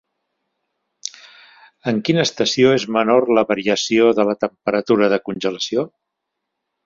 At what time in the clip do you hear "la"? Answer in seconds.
3.39-3.45, 4.31-4.37